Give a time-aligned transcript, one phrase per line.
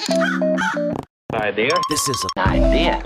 [0.00, 1.68] Idea.
[1.90, 3.02] This is an idea.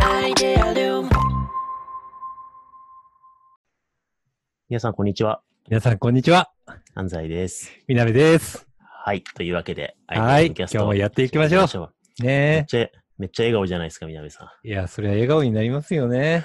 [0.00, 1.10] Idealum.
[4.68, 5.42] 皆さん、こんにちは。
[5.68, 6.52] 皆さん、こんにちは。
[6.94, 7.72] 安西です。
[7.88, 8.68] みなべです。
[8.78, 9.24] はい。
[9.24, 11.90] というわけで、はい今日もやっていきましょうしていきま
[12.20, 12.26] め
[12.58, 12.88] っねちゃ、
[13.18, 14.68] めっちゃ笑顔じゃないですか、みなべさえ。
[14.68, 16.44] いや、それは笑顔になりますよね。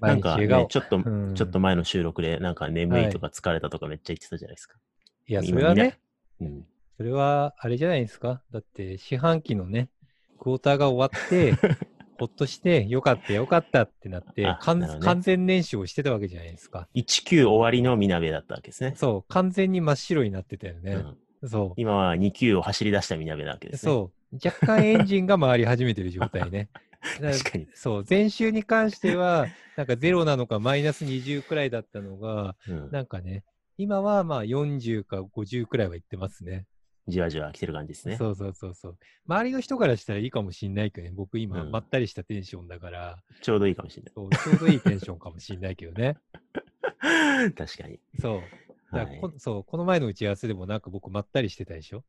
[0.00, 4.78] なんか、ねちょっと、うんちょっと前の収録で、なんか眠いとか疲れたとかめっちゃ言ってたじゃないですか。
[5.26, 6.00] いや、そ今れはね、
[6.40, 6.66] うん。
[6.96, 8.42] それは、あれじゃないですか？
[8.50, 9.88] だって、四半期のね、
[10.38, 11.54] クォーターが終わって、
[12.18, 16.86] ほっとして、よかった、よかったってなってね完全燃焼してたわけじゃないですか。
[16.94, 18.92] 1級終わりのみなべだったわけですね。
[18.96, 20.92] そう、完全に真っ白になってたよね。
[20.94, 21.16] うん
[21.48, 23.78] そ今は2級を走り出したみなべなわけでう。
[23.78, 23.90] すね。
[23.92, 24.36] そう。
[24.44, 26.68] 若干エンジンが回り始めてる状態ね。
[27.18, 27.66] 確かに。
[27.72, 32.90] そう、前週に関しては、なんかゼロなのかマイナス20くらいだったのが、うん。
[32.90, 33.42] なんかね、
[33.80, 36.66] 今はまあ40か50くらいはいってますね。
[37.08, 38.16] じわじわ来てる感じですね。
[38.18, 38.98] そうそうそうそう。
[39.26, 46.18] 周りの人からしたらいいかもしんないけどね、僕今、うんまったりしたテンションだから、ちょうどいいかもしれそうちょうどいいテンションかもしんないけどね。
[47.02, 47.52] ない。
[47.54, 47.98] 確かに。
[48.20, 48.42] そう。
[48.94, 52.04] だからこそう、この前の打ち合わせでもなんか僕まったりしてたでしょ？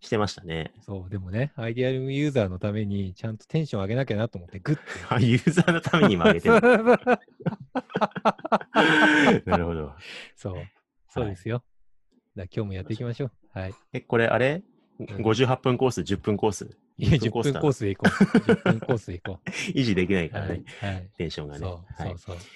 [0.00, 0.72] してましたね。
[0.80, 4.82] そう、でもね、アイデアルユーザーのためにちゃんとテンション上げなきゃなと思って、グッて。
[5.08, 6.60] あ ユーザーのために今上げてる。
[9.46, 9.92] なるほど。
[10.34, 10.62] そう、
[11.12, 11.62] そうですよ。
[12.34, 13.32] だ今日もやっていきましょう。
[13.52, 13.74] はい。
[13.92, 14.54] え、これあれ？
[14.56, 14.62] ん
[15.04, 16.78] ?58 分コース、10分コース？
[16.96, 18.24] いや、10分だコースで行こう。
[18.38, 19.40] 10分コースで行こ
[19.74, 20.86] 維持できないうからはねい。。
[20.86, 21.10] はい。
[21.18, 21.60] テンションがね。
[21.60, 22.46] そう、はいそうそう。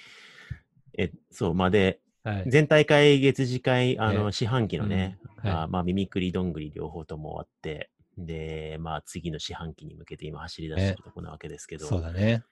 [0.97, 2.85] え、そう、まあ、で、はい。
[2.85, 12.43] 会月次会、あの、ね四半期のね、うんはいあまあ、耳くりどんぐり両方とも終わって、で、まあ、次の四半期に向けて今走り出してるところなわけですけど、そうだね。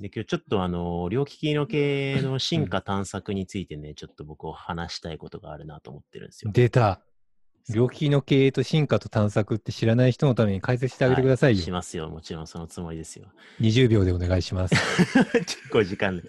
[0.00, 6.50] で、今日ちょっとあの、両利きの系の進化探索についてね、ちょっと僕を話したいことがあるなと思ってるんですよ。
[6.52, 7.00] 出た。
[7.70, 11.62] 両利きの経営と進化と探索って知らない人のために解説してあげてくださいよ。
[11.62, 12.10] しますよ。
[12.10, 13.26] もちろんそのつもりですよ。
[13.60, 14.74] 20秒でお願いします。
[15.32, 16.28] 結構時間で。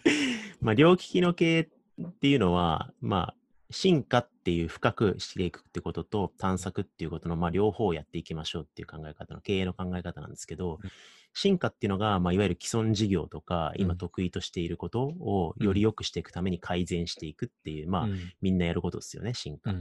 [0.62, 3.36] まあ、両利きの経営っていうのは、まあ、
[3.70, 10.92] 進化っていう深くしていくってことと探索っていうことの、まあ、両方やっていきましょうっていう考え方の経営の考え方なんですけど、うん。
[11.38, 13.82] 進化っていうのが、まあ、いわゆる既存事業とか、うん。
[13.82, 18.20] 今得意としていることをより良くしていくために改善していくっていう、まあ、うん。
[18.40, 19.74] みんなやることですよね、進化。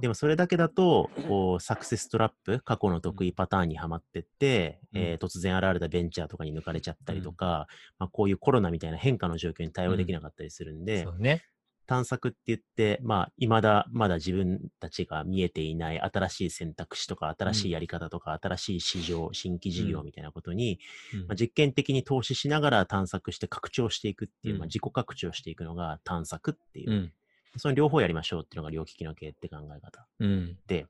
[0.00, 5.00] でもそれだけだと、こう、サクセストラップ、過去の得意パターンにはまってって、うん。
[5.00, 7.68] えー突然現れたベンチャーとかに抜かれちゃったりとか、
[7.98, 11.42] まあ、こういうコロナみたいな変化の状況に対応できなかったりするんで、そうね。
[11.88, 20.78] 探索って言って、まあ、未だ、まだ自分たちが見えていない新しい選択肢とか、新しいやり方とか、新しい市場、新規事業みたいなことに、
[21.14, 27.12] うんまあ、実験的に投資しながら探索して拡張していくっていう、うんまあ、自己拡張していくのが探索っていう、うん。
[27.56, 30.06] その両方やりましょうっていうのが両利きの経営って考え方。
[30.20, 30.58] うん。
[30.66, 30.86] で、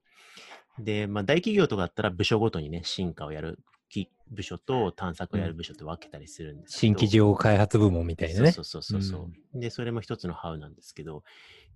[0.81, 3.78] で、まあ、大企業とかだったら部署ごとにね、進化をやるき
[4.31, 8.53] 部署と探索をやる部署って分けたりするんですけど、新規事業開発部門みたいなね。
[8.53, 11.25] そうそうそうそう、で、それも一つのハウなんですけど、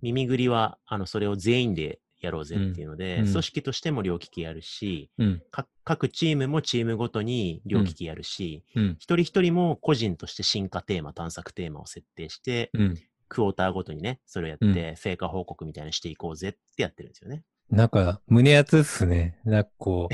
[0.01, 5.41] 耳ぐりは、あの、それを全員でやろうぜっていうので、うんうん組織としても両利きやるし、うん。
[5.51, 8.95] か各チームもチームごとに両利きやるし、うん。
[8.99, 12.97] 一人一人も個人として進化テーマ、探索テーマを設定して、うん。
[13.27, 17.43] クォーターごとにね、それをやって、うん成果報告みたいにしていこうぜってやってるんですよね。
[17.69, 19.39] なんか、胸熱っすね。
[19.45, 20.13] なんかこう。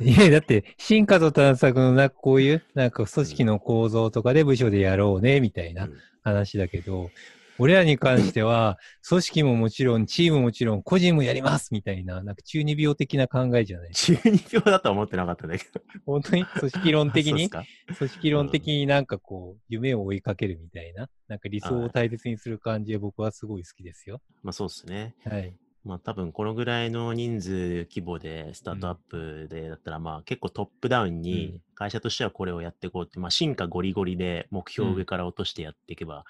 [0.04, 7.10] いや、だって、進化と探索の、なんかこういう、なんか組織の構造とかで部署でやろうね、みたいなうん話だけど、
[7.58, 8.78] 俺らに関しては、
[9.08, 15.80] 組織ももちろん、チームももちろん、個人もやりますみたいな、なんか中二病的な考えじゃない中二病だとは思ってなかったんだけど。
[16.06, 16.44] 本当に？
[16.44, 17.64] 組織論的に、組
[17.96, 24.20] 織論的になんかこう、夢を追いかけるみたいな、なんか理想を大切にする感じで僕はすごい好きですよ。
[24.44, 25.16] まあそうっすね。
[25.24, 25.52] はい。
[25.88, 36.24] まあ多分このぐらいの人数規模でスタートアップでだったらまあ結構トップダウンうんに会社としてはこれをやっていこうって、まあ進化ゴリゴリで目標を上から落としてやっていけば、うん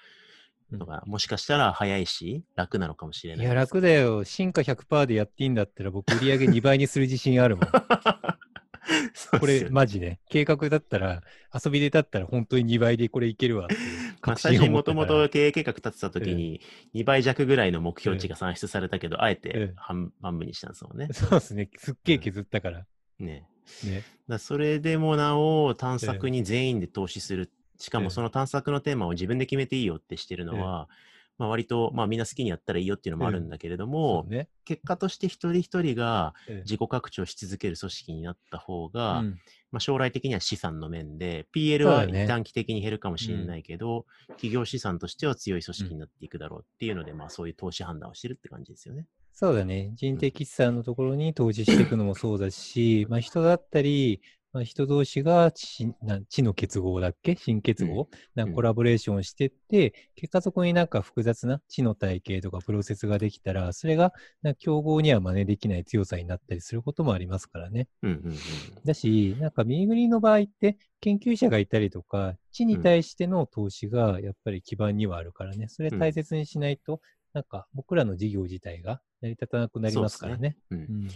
[0.77, 3.45] とかもしかしたら早いし楽なのかもしれない。
[3.45, 4.23] いや、楽だよ。
[4.23, 7.65] 進化100%でやっていいんだったら僕売り上げ2倍にする自信あるもん。
[9.39, 10.19] これ、マジね。
[10.29, 11.23] 計画だったら、
[11.53, 13.75] 遊びでだったら本当に2倍でこれいけるわって
[14.21, 16.61] 確最初にもともと経営計画立てた時に
[16.93, 21.07] 2倍弱ぐらいの目標値が算出されたけど、あえてうん半半分にしたんですもんね。
[21.11, 21.69] そうですね。
[21.77, 22.85] すっげえ削ったから。
[23.19, 23.47] ね。
[23.83, 24.03] ね。
[24.27, 27.51] だそれでもなお探索に全員で投資する。
[27.77, 30.89] しかええもその探索のテーマを自分で決めていいよってしてるのは、
[31.37, 34.49] まあ割と、まあみんな好きにやったらいいよっていうのもあるんだけれども、ね。
[34.65, 39.39] 結果として一人一人がええ自己拡張し続ける組織になった方が、うん
[39.71, 49.05] まあ、将来的には資産の面で、PL は短期的に減るかもしれないけど、企業資産としては強い組織になっていくだろうっていうので、まあそういう投資判断をしてるって感じですよね。
[49.33, 49.93] そうだね。
[49.95, 54.21] 人的資産のところに投資していくのもそうだし、まあ人だったり、
[54.51, 55.93] まあ、人同士が知
[56.41, 57.35] の結合だっけ？
[57.35, 64.11] 新結合、なんかコラボレーションしてって、結果そこになんか複雑な知の体系とかプロセスができたら、それが
[64.57, 67.87] 競合には真似できない強さになったりすることもありますからね。
[68.01, 68.39] うんうんうん。
[68.83, 77.01] だし、なんかミーグリの場合って研究者がいたりとか、知に対しての投資がやっぱり基盤にはあるからね、それ大切にしないと、
[77.33, 80.57] なんか僕らの事業自体が成り立たなくなりますからね。
[80.71, 80.79] うん。
[80.79, 81.07] うん、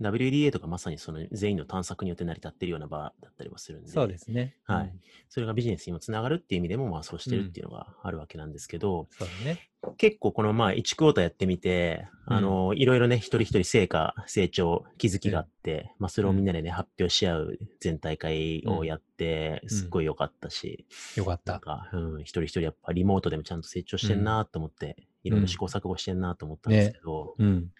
[0.00, 4.54] WDA とかまさにその全員の探索によって成り立っているような場だったりもするんで、そうですね。
[4.64, 4.84] はい。
[4.84, 5.00] うん。
[5.28, 9.58] それがビジネスにもつながるっていう意味でも、まあそうしてるっていうのがあるわけなんですけど、そうだね。
[9.96, 12.36] 結構このまあ1クォーターやってみて、うん。
[12.36, 19.68] あの、いろいろね、一人一人成果、成長、気づきがあって、まあそれをみんなでね、発表し合う全大会をやって、ん。
[19.68, 20.86] すっごい良かったし、
[21.16, 21.52] よかった。
[21.52, 27.70] なんか、うん、一人一人やっぱリモートでもちゃんと成長してんなと思って、いろいろ試行錯誤してんなと思ったんですけど、うん。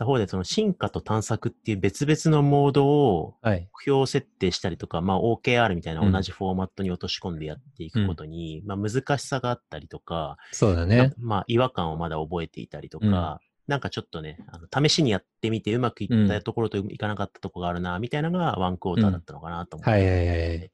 [0.00, 3.68] 他方でその進化と探索っていう別々のモードをはい。
[3.70, 11.12] 目標設定したりとか、まあ OKR みたいなうん同じフォーマットに落とし込んでやっていくことに、まあ難しさがあったりとか、そうだね。
[11.18, 20.72] まあ違和感をまだ覚えていたりとか、うんなんかちょっとね、あの試しにやってみてうまくいったところといかなかったところがあるな、みたいなのがワンクォーターだったのかなと思って、はいはいはいはい。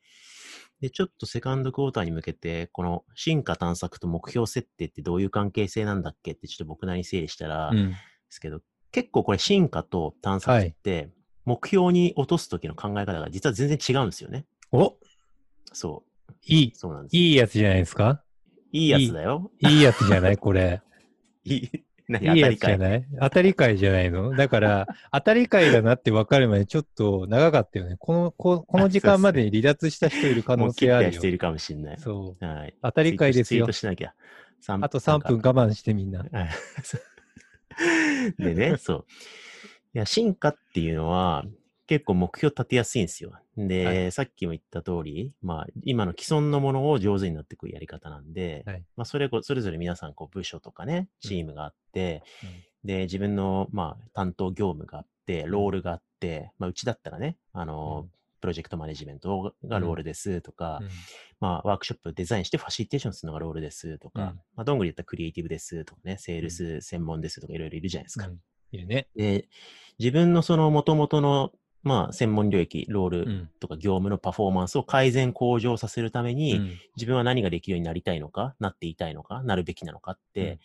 [0.81, 7.90] で、ちょっとセカンドクォーターに向けて、この進化探索と目標設定ってどういう関係性なんだっけってちょっと僕なりに整理したら、うん。
[7.90, 7.96] で
[8.31, 8.61] すけど、
[8.96, 11.10] 結構これ進化と探索って、
[11.44, 14.46] 目標に落とす時の考え方が実は全然違うんですよね。
[14.72, 14.94] お
[15.70, 16.32] そう。
[16.46, 17.16] いい、そうなんです。
[17.19, 18.22] いいやつじゃないですか？
[18.72, 19.50] いいやつだよ。
[19.60, 20.38] いいやつじゃない？
[20.38, 20.81] これ。
[21.44, 21.70] いい、
[22.08, 22.37] 何？
[22.37, 22.78] いいやつじゃ当たりかい。
[22.78, 24.34] ない当たり会じゃないの？
[24.34, 27.96] だから、当たり会だなって分かるまでちょっと長かったよね。
[27.99, 31.12] この、ここの時間までに離脱した人いる可能性あるよ。
[31.12, 32.00] しているかもしれない。
[32.00, 32.42] そう。
[32.42, 32.75] はい。
[32.82, 33.72] 当たり会ですよツイート。
[33.72, 34.14] しなきゃ。
[34.62, 36.25] 三あと3分我慢してみんな。
[37.76, 39.06] は いでね、そう。
[39.94, 41.44] いや、進化っていうのは、
[41.87, 43.32] 結構目標立てやすいんですよ。
[43.56, 44.12] で、はい。
[44.12, 48.84] さっきも言った通り、まあ、今の既存のものを上手になっていくやり方なんで、はい。
[48.96, 52.25] まあ、それこ、それぞれ皆さん、こう、部署とかね、チームがあって、
[52.84, 58.11] で、自分の、まあ、担当業務があって、ロールがあって、まあ、うちだったらね、あの、うん
[58.41, 60.88] プロジェクトマネジメントがロールですとか、うん。
[61.41, 64.27] まあ、ワークショップデザインしてファシリテーションするのがロールですとか、うん。
[64.27, 68.27] まあ、どんぐりだったらクリエイティブですとかね、セールス専門ですとかいろいろいるじゃないですか。
[68.27, 68.41] うん。
[68.73, 69.09] いるね。
[69.17, 69.49] で、
[69.99, 71.53] 自分のその元々の、
[71.83, 73.50] まあ、専門領域、ロールうん。
[73.61, 76.79] とか業務のパフォーマンスを改善向上させるために、うん。
[76.97, 80.59] 自分は何ができるようになりたいのか、なっていたいのか、なるべきなのかって、うん。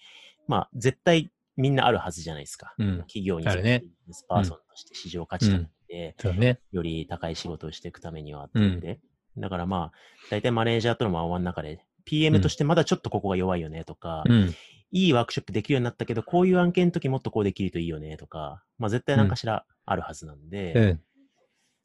[0.48, 2.74] まあ、絶対みんなあるはずじゃないですか。
[2.78, 2.98] うん。
[3.02, 3.80] 企業にね。
[3.82, 5.81] ビジネスパーソンとして市場価値があって、そ
[6.30, 6.60] うね。
[6.72, 9.00] より高い仕事をしていくためにはって言って、
[9.38, 9.98] だからまあ、
[10.30, 14.56] 大体マネージャーとのワンワンの中で、PM としてまだちょっとここが弱いよねとか、うん。
[14.94, 21.02] いいワークショップできるようになったけど、こういう案件の時もっとこうできるといいよねとか、まあ絶対何かしらあるはずなんで、うん。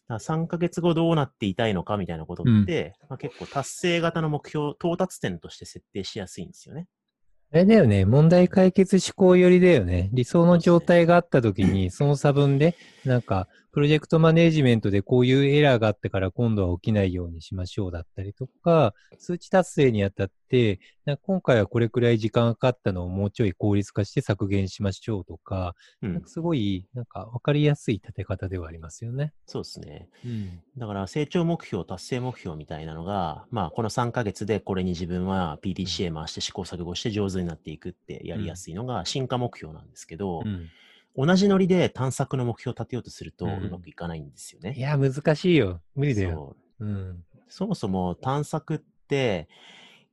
[0.09, 6.87] ら3ヶ月後どうなっていたいのかみたいなことって、まあ、結構達成型の目標、到達点として設定しやすいんですよね。
[7.53, 8.05] あれだよね。
[8.05, 10.11] 問題解決思考寄りだよね。
[10.13, 26.29] 理想の状態があったときに、 その差分で、なんか、プロジェクトマネージメントでこういうエラーがあったから今度は起きないようにしましょうだったりとか、数値達成にあたって、な今回はこれくらい時間がかかったのをもうちょい効率化して削減しましょうとか、うんなんか。
[26.31, 29.35] すごい、なんか分かりやすい立て方ではありますよね。
[29.45, 30.09] そうですね。
[30.25, 30.63] うん。
[30.79, 40.71] だから成長目標、達成目標みたいなのが、まあこの3ヶ月でこれに自分は PDCA 回して試行錯誤して上手になっていくってやりやすいのが進化目標なんですけど、うん。
[41.17, 44.75] 同じノリで探索の目標を立てようとするとううんまくいかないんですよね。
[44.77, 45.81] いや、難しいよ。
[45.95, 46.57] 無理だよ。
[46.79, 47.25] そううん。
[47.49, 49.49] そもそも探索って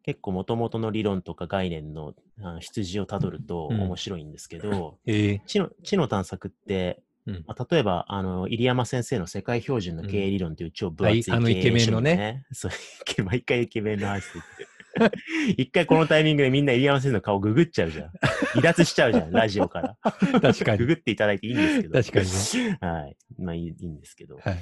[0.04, 12.46] 結構元々の理論とか概念のあの羊をたどるとうん面白いんですけど、ええ知の知の探索って、うんまあ、例えばあの入山先生の世界標準の経営理論っていう超分厚い経営はいあのイケメンのね書ね。
[12.52, 14.73] そう毎回イケメンの話って言って。
[15.58, 18.12] 一回このタイミングでみんな入山先生の顔ググっちゃうじゃん。
[18.54, 19.98] 離脱しちゃうじゃん、ラジオから。
[20.42, 22.02] 確かにググっていただいていいんですけど。
[22.02, 22.78] 確かにね。
[22.82, 23.18] はい。
[23.38, 24.38] まあいいいいんですけど。
[24.38, 24.58] はい。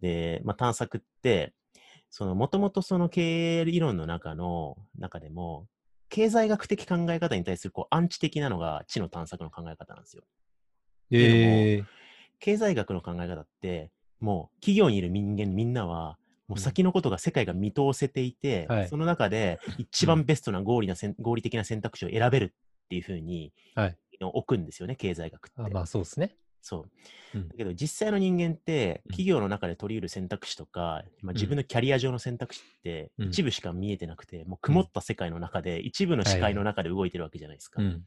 [0.00, 1.52] で、まあ、探索って、
[2.10, 5.66] その、もともとその経営理論の中の、中でも、
[6.08, 10.24] 経済学的考え方に対するこうアンチ的なのが知の探索の考え方なんですよ。
[11.12, 11.84] ええ
[12.40, 16.18] 経済学の考え方って、もう企業にいる人間みんなは、
[16.50, 22.48] もう先のことが世界が見通せていて、はいその中で一番ベストな合理なせん合理的な選択肢を選べるっ
[22.88, 25.62] ていうふうに、はい置くんですよね、経済学って。
[25.62, 26.36] あまあそうですね。
[26.60, 26.80] そ
[27.34, 27.38] う。
[27.38, 37.80] うんだけど実際の人間ってうん企業の中で取り得る選択肢とか、まあ、自分のキャリア上の選択肢ってうん一部しか見えてなくて、もう曇った世界の中で一部の視界の中で動いてるわけじゃないですか。
[37.80, 38.04] うん。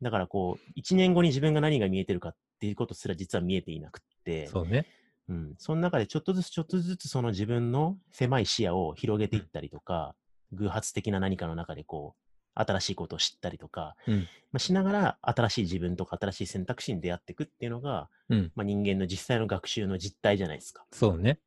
[0.00, 4.86] だからこう、1年後に自分が何が見えてるかっていうことすら実は見えていなくって、そうね。
[5.28, 10.14] うん、その中でちょっとずつちょっとずつその自分の狭い視野を広げていったりとか、
[10.52, 14.14] 偶発的な何かの中でこう、新しいことを知ったりとか、うん
[14.50, 18.52] まあ、しながら新しい自分とか新しい選択肢に出会っていくっていうのが、うん。
[18.54, 20.84] まあ、人間の実際の学習の実態じゃないですか。
[20.92, 21.38] そうね。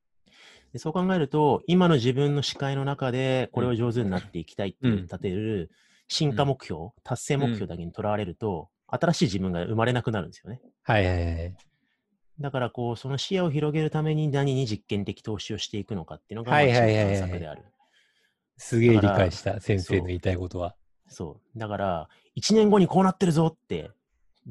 [0.73, 5.69] でそう考えると、今の自分の視界の中でこれを上手になっていきたいって立てる
[6.07, 10.61] 進化目標、達成目標だけにとらわれると、新しい自分が生まれなくなるんですよね。
[10.83, 11.55] はいはいはい。
[12.41, 17.63] だからこう、その視野を広げるために何に実験的投資をしていくのかっていうのが、はいまあはいはいはい一番探索である。
[18.57, 20.75] すげえ理解した、先生の言いたいことは。
[21.07, 21.59] そう。
[21.59, 23.91] だから、1年後にこうなってるぞって、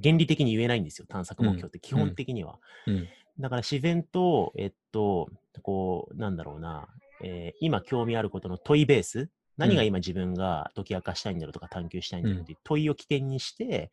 [0.02, 2.58] 原理的に言えないんですよ、探索目標って、基本的には。
[2.86, 3.08] うん。
[3.38, 5.28] だから自然と、えっと、
[5.62, 6.88] こう、なんだろうな、
[7.22, 13.90] えー今興味あることの問いベース、何が今自分が解き明かしたいんだろうとか探求したいんだろうっていう問いを起点にして、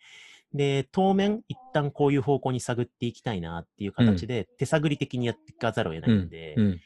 [0.58, 6.80] で、当面、一旦こういう方向に探っていきたいなっていう形で、手探り的にやっていかざるを得ないんで、うん。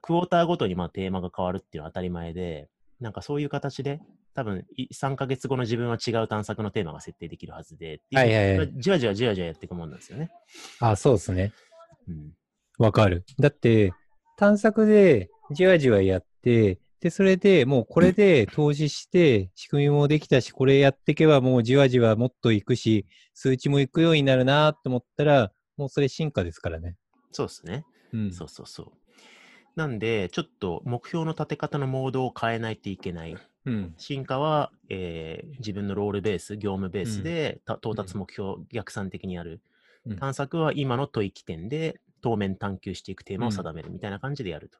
[0.00, 2.68] クォーターごとにまあテーマが変わるっていうのは当たり前で、
[3.00, 4.00] なんかそういう形で、
[4.34, 10.30] 多分い3ヶ月後の自分は違う探索のテーマが設定できるはずで、はいはいはいじわじわじわじわやっていくもんなんですよね。
[10.80, 11.52] あ、そうですね。
[12.08, 12.32] うん。
[12.78, 13.24] わかる。
[13.38, 13.92] だって、
[14.36, 26.96] 探索でじわじわやって、で、それでもうこれで投資して、仕組みもできたし、これやっていけばもうじわじわもっといくし、数値もいくようになるなと思ったら、もうそれ進化ですからね。
[27.30, 27.84] そうですね。
[28.12, 28.32] うん。
[28.32, 28.86] そうそうそう。
[29.76, 33.36] なんで、ちょっと目標の立て方のモードを変えないといけない。
[33.66, 33.94] うん。
[33.98, 39.60] 進化は、えー自分のロールベース、業務ベースで、た到達目標を逆算的にやる。
[40.06, 44.78] うん探索は今の問い起点で、当面探求していくテーマを定めるみたいな感じでやると。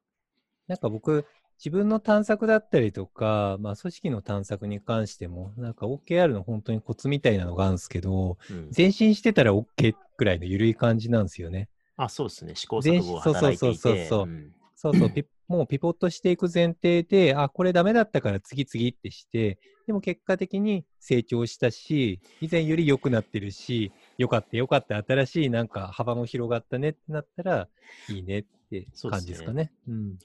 [0.66, 1.24] なんか僕、
[1.58, 11.68] 自分の探索だったりとか、まあ組織の探索に関しても、なんか OKR の本当にコツみたいなのがあるんですけど、うん前進してたら OK くらいの緩い感じなんですよね。
[11.96, 12.54] あ、そうですね。
[12.54, 13.78] 試行錯誤が働いていて。
[13.78, 27.68] そうそうそうそううんそうそう、ピもうピボットしていく前提で、あ、これダメだったから次々ってして、でも結果的に成長したし、以前より良くなってるし、良かった良かった、新しいなんか幅も広がったねってなったら、
[28.08, 29.72] いいねって感じですかね。
[29.88, 30.18] うん。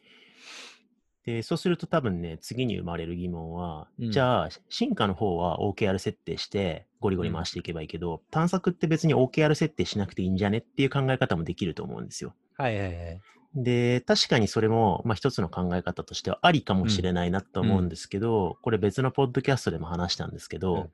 [1.26, 12.34] で、そうすると多分ね、次に生まれる疑問は、うんじゃあ、進化の方は OKR 設定して、ゴリゴリ回していけばいいけど、探索って別に OKR 設定しなくていいんじゃねっていう考え方もできると思うんですよ。
[12.58, 13.22] はいはいはい。
[13.56, 20.90] で、確かにそれも、まあ、一つの考え方としてはありかもしれないなと思うんですけど、これ別のポッドキャストでも話したんですけど、うん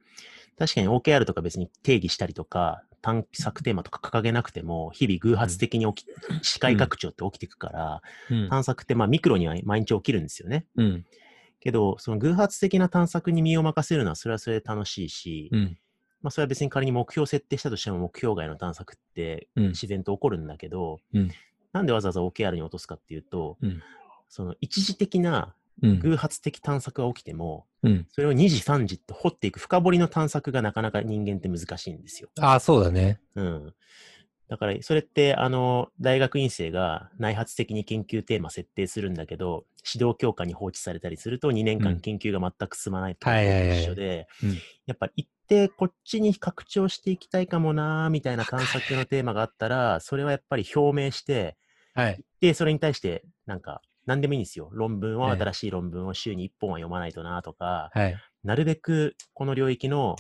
[0.58, 6.08] 確かに OKR とか別に定義したりとか、探索テーマとか掲げなくても、日々偶発的に起き、
[6.42, 8.50] 視界拡張って起きていくから、うん。
[8.50, 10.66] 探索ってまあミクロには毎日起きるんですよね。
[10.76, 11.06] うん。
[11.60, 15.78] けど、その偶発的な探索に身を任せるのはそれはそれで楽しいし、うん。
[16.22, 19.68] まあそれは別に仮に目標設定したとしても目標外の探索ってうん。
[19.70, 21.32] 自然と起こるんだけど、うん
[21.74, 23.82] なんでわざわざ OKR に落とすかっていうと、うん
[24.30, 25.67] その一時的なうん。
[25.82, 28.08] 偶発的探索が起きても、うん。
[28.10, 32.30] それを2時3時って掘っていく深掘りの探索がなかなか人間って難しいんですよ。
[32.40, 33.20] ああ、そうだね。
[33.36, 33.74] うん。
[34.48, 51.58] だから、それって、あの、大学院生が内発的に研究テーマ設定するんだけど、指導教科に放置されたりすると2年間うん研究が全く進まないと一緒でうん、やっぱ一定こっちに拡張していきたいかもなーみたいな探索のテーマがあったら、それはやっぱり表明して、
[51.94, 52.24] はい。
[52.42, 54.70] で、それに対して、なんか、何でもいいんですよ。
[54.72, 58.16] 論文は、はい新しい論文を週に1本は読まないとなとか、はい。
[58.44, 60.16] なるべくこの領域の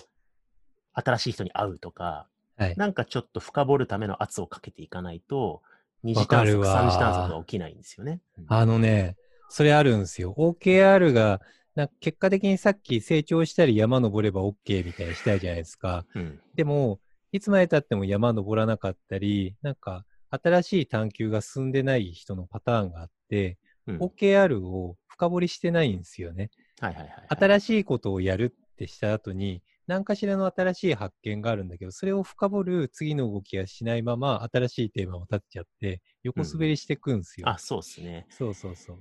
[0.93, 2.27] 新しい人に会うとか、
[2.57, 2.75] はい。
[2.75, 5.61] なんかちょっと深掘るための圧をかけていかないと、
[6.03, 8.21] 二次探索、三次探索が起きないんですよね。
[8.37, 9.15] うんあのね、
[9.49, 10.35] それあるんですよ。
[10.37, 11.41] OKR が、
[11.75, 16.05] な結果的にさっき成長したり山登れば OK みたいにしたいじゃないですか。
[16.15, 16.39] うん。
[16.55, 16.99] でも、
[17.31, 23.57] いつまで経っても山登らなかったり、なんか新しい探求が進んでない人のパターンがあって、うん。
[23.99, 26.49] OKR を深掘りしてないんですよね。
[26.79, 27.27] はいはいはいはい。
[27.39, 37.49] 新しいことをやるってした後に、何かしらの新しい発見があるんだけど、それを深掘る次の動きはしないまま、新しいテーマを立てちゃって、横滑りしていくんですよ。
[37.49, 38.25] あ、そうですね。
[38.29, 38.97] そうそうそう。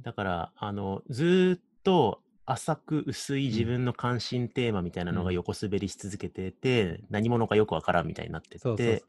[0.00, 9.08] だから、あの、ずーっと浅く薄い自分の関心テーマみたいなのが横滑りし続けてて、何者かよくわからんみたいになってて、そうそうそう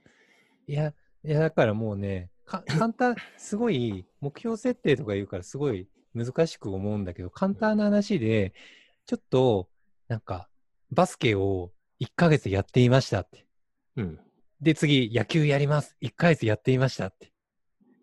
[0.68, 0.94] いや、
[1.24, 8.54] いや、だからもうね、か簡単、すごい、目標設定とか言うからすごい難しく思うんだけど、簡単な話で、
[9.06, 9.70] ちょっと、
[10.08, 10.50] なんか、
[10.92, 13.46] バスケを1ヶ月やっていましたって。
[13.96, 14.20] うん。
[14.62, 15.96] で、次、野球やります。
[16.00, 17.34] 1ヶ月やっていましたって。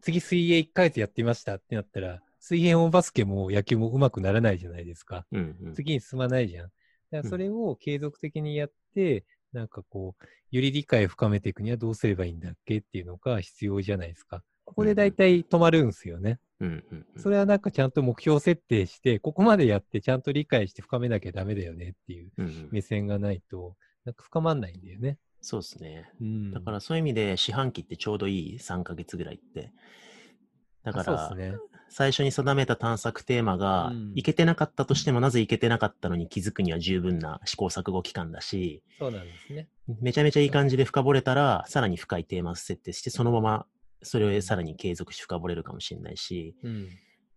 [0.03, 5.27] 次、水泳1ヶ月やっていましたってなったら、水泳もバスケも野球も上手くならないじゃないですか。
[5.31, 5.75] うんうん。
[5.75, 6.65] 次に進まないじゃん。
[6.65, 6.73] だか
[7.13, 14.43] らうんそれを継続的にやって、なんかこう、より理解を深めていくにはどうすればいいんだっけっていうのが必要じゃないですか。
[14.65, 16.39] ここで大体止まるんですよね。
[16.61, 17.23] うんうんうん。
[17.23, 22.31] それはなんかちゃんと目標設定して、ここまでやってちゃんと理解して深めなきゃダメだよねっていう
[22.71, 25.19] 目線がないと、なんか深まんないんだよね。
[25.41, 26.11] そうですね。
[26.21, 26.51] うん。
[26.53, 29.73] だからそういう意味で四半期ってちょうどいい3ヶ月ぐらいって。
[30.85, 31.59] だかそうら、ですね。
[31.91, 34.13] 最初に定めた探索テーマが、うん。
[34.15, 39.69] いけてなかったとしても、なぜいけてなかったのに気づくには十分な試行錯誤期間だし、そうなんですね。
[40.01, 43.67] めちゃめちゃいい感じで深掘れたら、さらに深いテーマ設定して、そのまま
[44.03, 46.89] それをさらに継続して深掘れるかもしれないし、うん。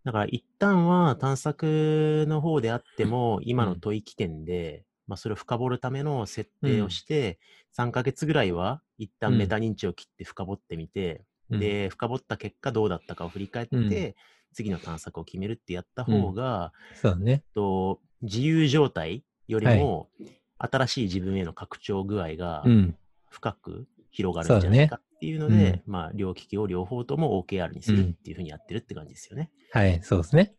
[0.03, 7.39] だから一旦は探索の方であっても、今の問い起点で、まあ、それを深掘るための設定をして、
[7.77, 14.13] 3ヶ月ぐらいは一旦メタ認知を切って深掘ってみて、うん、で、深掘った結果どうだったかを振り返って、うん
[14.53, 17.43] 次の探索を決めるってやった方が、そうだね。
[17.53, 20.09] と自由状態よりも、
[20.57, 22.95] 新しい自分への拡張具合がうん。
[23.33, 29.49] 深く広がるんじゃないかっていうので、そうだねまあ、両機器を両方とも OKR にするっていうふうにやってるって感じですよね。
[29.71, 30.53] はい、そうですね。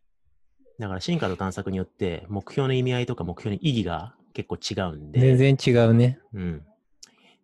[0.77, 6.19] だから進化と探索によって、目標の意味合いとか目標の意義が結構違うんで、全然違うね。
[6.33, 6.63] うん。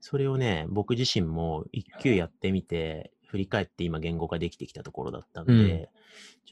[0.02, 5.88] それをね、僕自身も一級やってみて、振り返って今言語化できてきたところだったんで、うん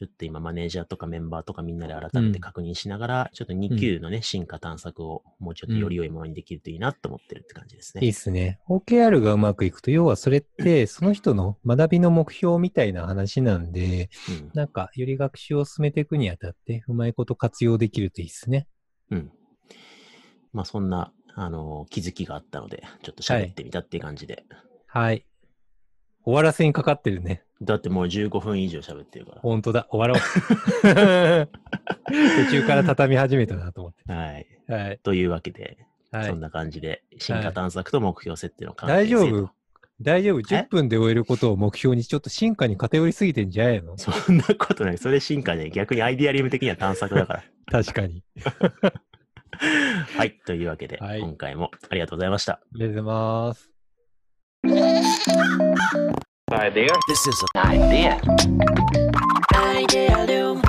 [0.00, 8.02] ちょっと今マネージャーとかメンバーとかみんなで改めて確認しながら、ちょっと2級のね、進化探索をもうちょっとより良いものにできるといいなと思ってるって感じですね。
[8.02, 8.60] いいっすね。
[8.70, 14.50] OKR がうまくいくと、要はそれって、 その人の学びの目標みたいな話なんで、うん。
[14.54, 18.68] なんか、より学習を進めていくにあたって、うまいこと活用できるといいっすね。
[19.10, 19.30] うん。
[20.54, 24.44] まあそんな、あの気づきがあったので、ちょっと喋ってみたっていう感じで。
[24.86, 25.26] はい。
[26.30, 27.42] 終わらせにかかってるね。
[27.62, 29.40] だってもう15分以上喋ってるから。
[29.42, 29.86] ほんとだ。
[29.90, 30.18] 終わろう。
[32.44, 34.46] 途中から畳み始めたなと思っはい。
[34.66, 34.72] て。
[34.72, 34.98] はい。
[35.02, 35.78] というわけで、
[36.12, 36.40] はいそん。
[36.40, 39.50] な感じで、進化探索と目標設定の関係大丈性と夫？
[40.00, 43.96] 大丈夫 ?10 分で終えることを目標にちょっと進化に偏りすぎてんじゃないの？
[43.98, 44.98] そんなことない。
[44.98, 47.42] それ進化で、逆にアイディアリウム的には探索だから。
[47.82, 48.22] 確かに。
[50.16, 50.38] はい。
[50.46, 52.54] というわけで、はい今回もありがとうございました。
[52.54, 53.69] ありがとうございます。
[56.60, 56.88] Idea.
[57.08, 58.20] This is an idea.
[59.54, 60.62] Idea Loom.